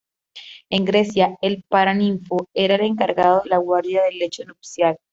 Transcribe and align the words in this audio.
En 0.71 0.83
Grecia 0.83 1.37
el 1.43 1.63
paraninfo 1.69 2.49
era 2.55 2.73
el 2.73 2.81
encargado 2.81 3.41
de 3.43 3.51
la 3.51 3.57
guardia 3.59 4.01
del 4.01 4.17
lecho 4.17 4.43
nupcial. 4.45 4.97